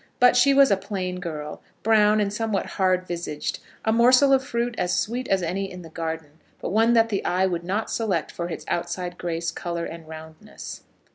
[0.19, 4.73] But she was a plain girl, brown, and somewhat hard visaged; a morsel of fruit
[4.79, 8.31] as sweet as any in the garden, but one that the eye would not select
[8.31, 10.81] for its outside grace, colour, and roundness.